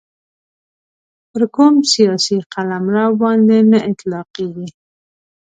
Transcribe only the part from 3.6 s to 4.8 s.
نه اطلاقیږي.